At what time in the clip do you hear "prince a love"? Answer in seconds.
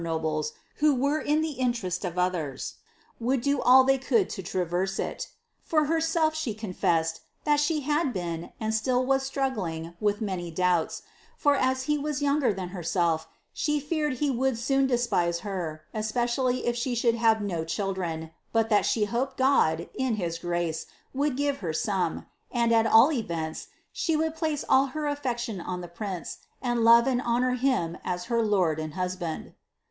25.93-27.05